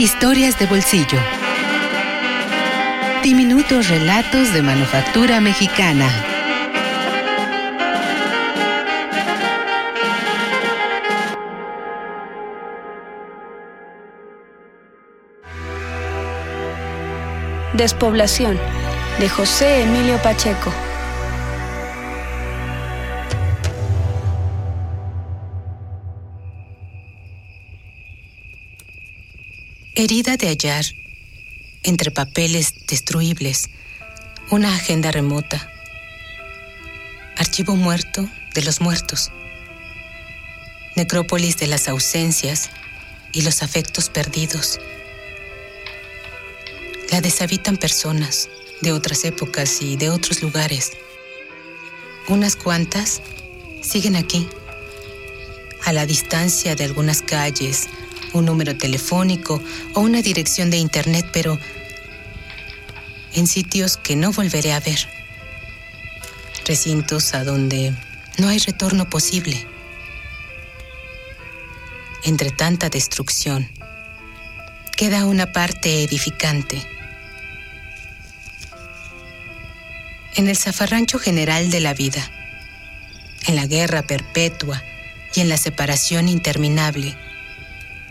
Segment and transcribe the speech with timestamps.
[0.00, 1.18] Historias de bolsillo.
[3.22, 6.08] Diminutos relatos de manufactura mexicana.
[17.74, 18.58] Despoblación
[19.18, 20.72] de José Emilio Pacheco.
[29.96, 30.84] Herida de hallar,
[31.82, 33.70] entre papeles destruibles,
[34.48, 35.68] una agenda remota.
[37.36, 39.32] Archivo muerto de los muertos.
[40.94, 42.70] Necrópolis de las ausencias
[43.32, 44.78] y los afectos perdidos.
[47.10, 48.48] La deshabitan personas
[48.82, 50.92] de otras épocas y de otros lugares.
[52.28, 53.22] Unas cuantas
[53.82, 54.46] siguen aquí,
[55.84, 57.88] a la distancia de algunas calles,
[58.32, 59.62] un número telefónico
[59.94, 61.58] o una dirección de internet, pero
[63.34, 65.08] en sitios que no volveré a ver.
[66.64, 67.92] Recintos a donde
[68.38, 69.66] no hay retorno posible.
[72.24, 73.68] Entre tanta destrucción,
[74.96, 76.82] queda una parte edificante.
[80.36, 82.30] En el zafarrancho general de la vida,
[83.46, 84.82] en la guerra perpetua
[85.34, 87.16] y en la separación interminable,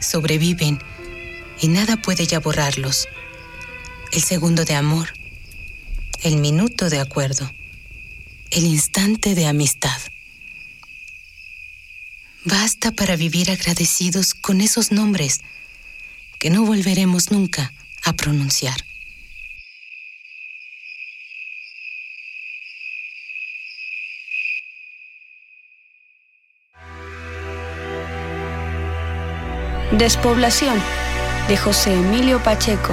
[0.00, 0.78] sobreviven
[1.60, 3.08] y nada puede ya borrarlos.
[4.12, 5.12] El segundo de amor,
[6.22, 7.50] el minuto de acuerdo,
[8.50, 9.98] el instante de amistad.
[12.44, 15.40] Basta para vivir agradecidos con esos nombres
[16.38, 17.72] que no volveremos nunca
[18.04, 18.76] a pronunciar.
[29.92, 30.76] Despoblación
[31.46, 32.92] de José Emilio Pacheco.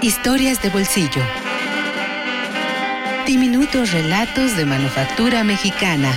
[0.00, 1.22] Historias de bolsillo.
[3.26, 6.12] Diminutos relatos de manufactura mexicana.